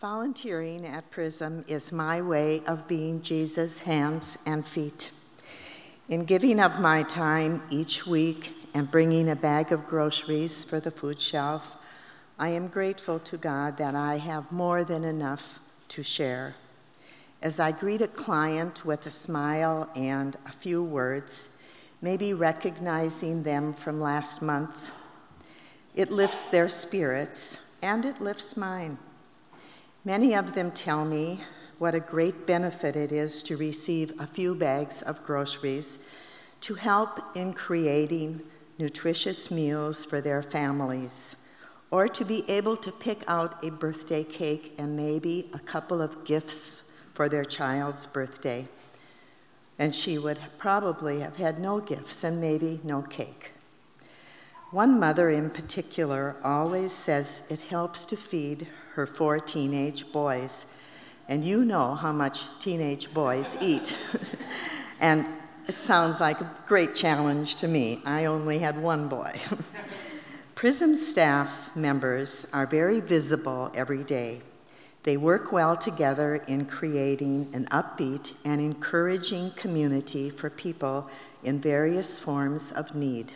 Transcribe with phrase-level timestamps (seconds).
[0.00, 5.10] Volunteering at PRISM is my way of being Jesus' hands and feet.
[6.10, 10.90] In giving up my time each week and bringing a bag of groceries for the
[10.90, 11.78] food shelf,
[12.38, 16.56] I am grateful to God that I have more than enough to share.
[17.40, 21.48] As I greet a client with a smile and a few words,
[22.02, 24.90] maybe recognizing them from last month,
[25.94, 28.98] it lifts their spirits and it lifts mine.
[30.06, 31.40] Many of them tell me
[31.78, 35.98] what a great benefit it is to receive a few bags of groceries
[36.60, 38.40] to help in creating
[38.78, 41.34] nutritious meals for their families,
[41.90, 46.24] or to be able to pick out a birthday cake and maybe a couple of
[46.24, 48.68] gifts for their child's birthday.
[49.76, 53.55] And she would probably have had no gifts and maybe no cake.
[54.72, 60.66] One mother in particular always says it helps to feed her four teenage boys.
[61.28, 63.96] And you know how much teenage boys eat.
[65.00, 65.24] and
[65.68, 68.02] it sounds like a great challenge to me.
[68.04, 69.38] I only had one boy.
[70.56, 74.40] PRISM staff members are very visible every day.
[75.04, 81.08] They work well together in creating an upbeat and encouraging community for people
[81.44, 83.34] in various forms of need.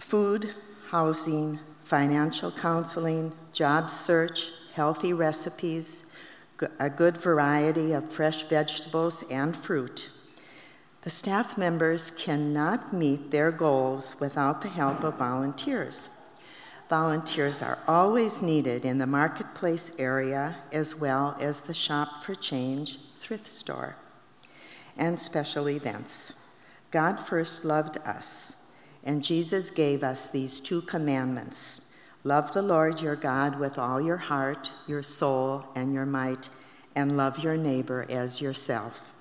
[0.00, 0.54] Food,
[0.88, 6.04] housing, financial counseling, job search, healthy recipes,
[6.78, 10.10] a good variety of fresh vegetables and fruit.
[11.02, 16.08] The staff members cannot meet their goals without the help of volunteers.
[16.88, 22.98] Volunteers are always needed in the marketplace area as well as the Shop for Change
[23.20, 23.96] thrift store
[24.96, 26.32] and special events.
[26.90, 28.56] God first loved us,
[29.04, 31.80] and Jesus gave us these two commandments
[32.22, 36.50] love the Lord your God with all your heart, your soul, and your might,
[36.94, 39.14] and love your neighbor as yourself.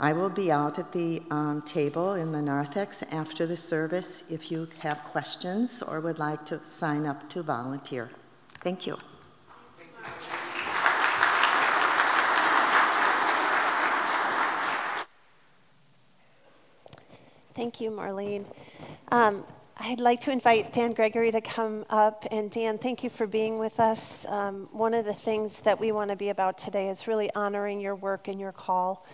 [0.00, 4.50] I will be out at the um, table in the narthex after the service if
[4.50, 8.10] you have questions or would like to sign up to volunteer.
[8.62, 8.98] Thank you.
[17.58, 18.44] Thank you, Marlene.
[19.10, 19.42] Um,
[19.78, 22.24] I'd like to invite Dan Gregory to come up.
[22.30, 24.24] And Dan, thank you for being with us.
[24.28, 27.80] Um, one of the things that we want to be about today is really honoring
[27.80, 29.04] your work and your call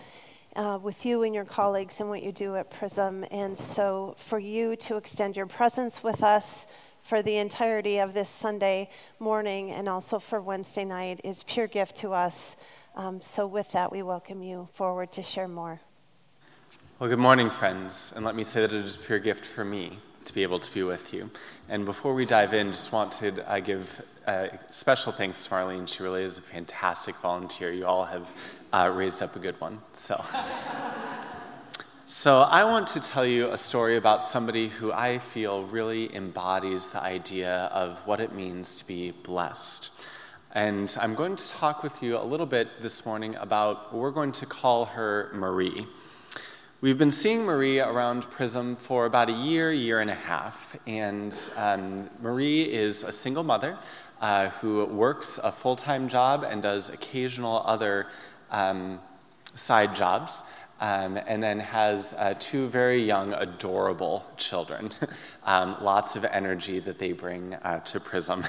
[0.55, 3.25] uh, with you and your colleagues and what you do at PRISM.
[3.31, 6.67] And so, for you to extend your presence with us
[7.01, 11.95] for the entirety of this Sunday morning and also for Wednesday night is pure gift
[11.95, 12.55] to us.
[12.95, 15.81] Um, so, with that, we welcome you forward to share more.
[16.97, 18.13] Well, good morning, friends.
[18.15, 20.61] And let me say that it is a pure gift for me to be able
[20.61, 21.29] to be with you.
[21.67, 25.89] And before we dive in, just wanted to uh, give uh, special thanks to Marlene.
[25.89, 27.73] She really is a fantastic volunteer.
[27.73, 28.31] You all have
[28.71, 29.81] uh, raised up a good one.
[29.91, 30.23] So.
[32.05, 36.91] So, I want to tell you a story about somebody who I feel really embodies
[36.91, 39.91] the idea of what it means to be blessed.
[40.53, 44.31] And I'm going to talk with you a little bit this morning about, we're going
[44.31, 45.85] to call her Marie.
[46.81, 50.75] We've been seeing Marie around PRISM for about a year, year and a half.
[50.85, 53.77] And um, Marie is a single mother
[54.19, 58.07] uh, who works a full time job and does occasional other
[58.51, 58.99] um,
[59.55, 60.43] side jobs,
[60.81, 64.91] um, and then has uh, two very young, adorable children.
[65.45, 68.43] um, lots of energy that they bring uh, to PRISM.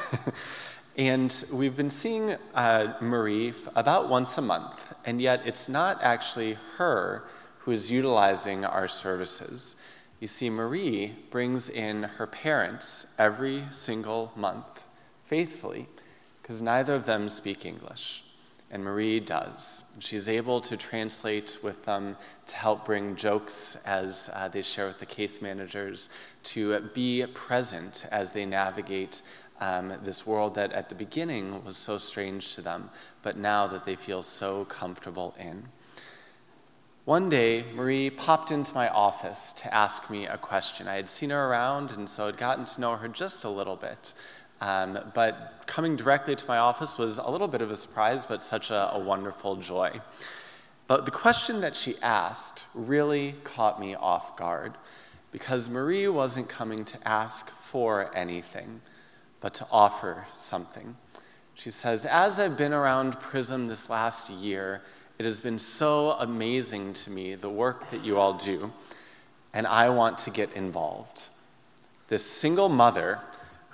[0.96, 6.58] and we've been seeing uh, Marie about once a month, and yet it's not actually
[6.76, 7.22] her
[7.66, 9.74] who is utilizing our services.
[10.20, 14.84] You see, Marie brings in her parents every single month
[15.24, 15.88] faithfully
[16.40, 18.22] because neither of them speak English
[18.70, 19.82] and Marie does.
[19.98, 22.16] She's able to translate with them
[22.46, 26.08] to help bring jokes as uh, they share with the case managers,
[26.44, 29.22] to be present as they navigate
[29.60, 32.90] um, this world that at the beginning was so strange to them,
[33.22, 35.68] but now that they feel so comfortable in.
[37.06, 40.88] One day, Marie popped into my office to ask me a question.
[40.88, 43.76] I had seen her around, and so I'd gotten to know her just a little
[43.76, 44.12] bit.
[44.60, 48.42] Um, but coming directly to my office was a little bit of a surprise, but
[48.42, 50.00] such a, a wonderful joy.
[50.88, 54.74] But the question that she asked really caught me off guard
[55.30, 58.80] because Marie wasn't coming to ask for anything,
[59.40, 60.96] but to offer something.
[61.54, 64.82] She says, As I've been around PRISM this last year,
[65.18, 68.72] it has been so amazing to me, the work that you all do,
[69.52, 71.30] and I want to get involved.
[72.08, 73.20] This single mother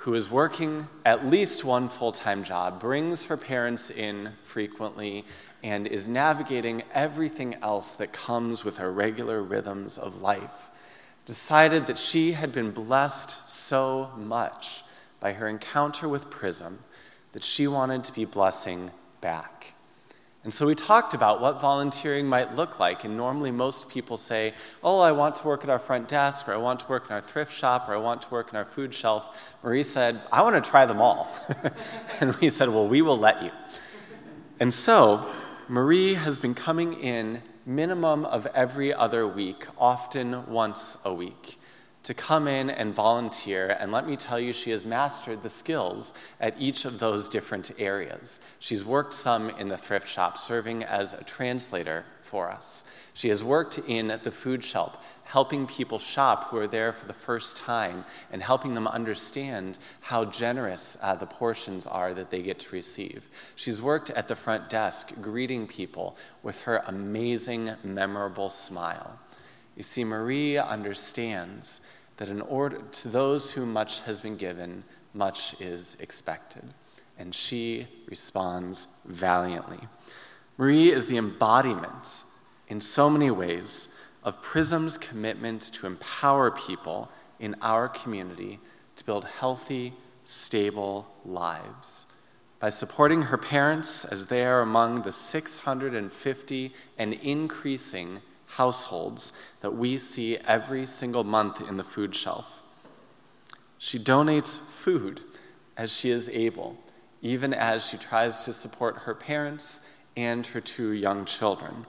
[0.03, 5.25] who is working at least one full time job, brings her parents in frequently,
[5.63, 10.71] and is navigating everything else that comes with her regular rhythms of life,
[11.25, 14.83] decided that she had been blessed so much
[15.21, 16.81] by her encounter with Prism
[17.33, 18.91] that she wanted to be blessing
[19.21, 19.75] back.
[20.45, 23.05] And so we talked about what volunteering might look like.
[23.05, 26.55] And normally, most people say, Oh, I want to work at our front desk, or
[26.55, 28.65] I want to work in our thrift shop, or I want to work in our
[28.65, 29.39] food shelf.
[29.63, 31.31] Marie said, I want to try them all.
[32.21, 33.51] and we said, Well, we will let you.
[34.59, 35.27] And so,
[35.69, 41.59] Marie has been coming in minimum of every other week, often once a week
[42.03, 43.77] to come in and volunteer.
[43.79, 47.71] And let me tell you, she has mastered the skills at each of those different
[47.79, 48.41] areas.
[48.59, 52.85] She's worked some in the thrift shop, serving as a translator for us.
[53.15, 57.13] She has worked in the food shelf, helping people shop who are there for the
[57.13, 62.59] first time and helping them understand how generous uh, the portions are that they get
[62.61, 63.29] to receive.
[63.55, 69.19] She's worked at the front desk, greeting people with her amazing, memorable smile.
[69.77, 71.81] You see, Marie understands
[72.19, 74.85] that in order to those whom much has been given,
[75.15, 76.63] much is expected.
[77.19, 79.81] And she responds valiantly.
[80.59, 82.25] Marie is the embodiment,
[82.69, 83.89] in so many ways,
[84.23, 87.11] of Prism's commitment to empower people
[87.41, 88.61] in our community
[88.97, 92.07] to build healthy, stable lives.
[92.61, 98.21] By supporting her parents as they are among the 650 and increasing
[98.57, 102.63] households that we see every single month in the food shelf.
[103.79, 105.21] She donates food
[105.77, 106.79] as she is able,
[107.23, 109.81] even as she tries to support her parents
[110.17, 111.87] and her two young children.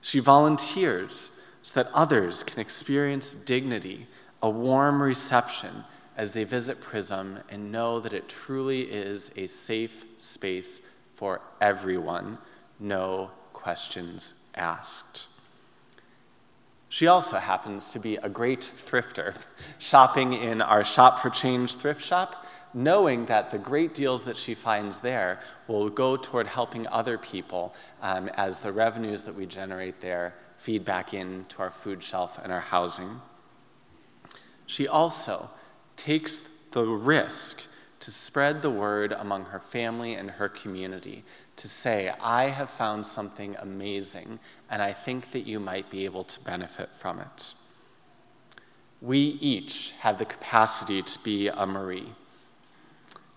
[0.00, 1.32] She volunteers
[1.62, 4.06] so that others can experience dignity,
[4.40, 5.84] a warm reception
[6.16, 10.80] as they visit Prism and know that it truly is a safe space
[11.14, 12.38] for everyone,
[12.78, 15.28] no questions asked.
[17.02, 19.34] She also happens to be a great thrifter,
[19.80, 24.54] shopping in our Shop for Change thrift shop, knowing that the great deals that she
[24.54, 30.00] finds there will go toward helping other people um, as the revenues that we generate
[30.00, 33.20] there feed back into our food shelf and our housing.
[34.66, 35.50] She also
[35.96, 37.62] takes the risk
[38.02, 41.22] to spread the word among her family and her community,
[41.54, 46.24] to say, I have found something amazing, and I think that you might be able
[46.24, 47.54] to benefit from it.
[49.00, 52.12] We each have the capacity to be a Marie.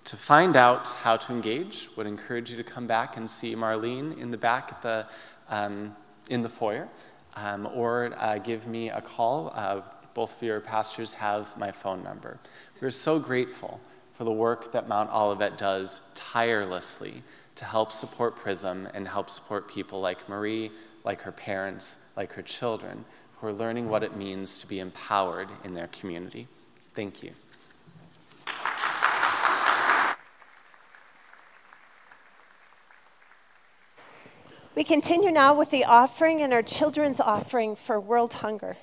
[0.05, 4.17] To find out how to engage, would encourage you to come back and see Marlene
[4.17, 5.05] in the back at the,
[5.47, 5.95] um,
[6.31, 6.89] in the foyer,
[7.35, 9.51] um, or uh, give me a call.
[9.53, 9.81] Uh,
[10.15, 12.39] both of your pastors have my phone number.
[12.81, 13.79] We're so grateful
[14.17, 17.23] for the work that Mount Olivet does tirelessly
[17.55, 20.71] to help support PRISM and help support people like Marie,
[21.03, 23.05] like her parents, like her children,
[23.37, 26.47] who are learning what it means to be empowered in their community.
[26.93, 27.31] Thank you.
[34.75, 38.75] We continue now with the offering and our children's offering for world hunger.